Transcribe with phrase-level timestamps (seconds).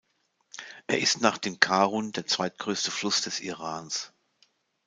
[0.87, 4.11] Er ist nach dem Karun der zweitgrößte Fluss des Irans.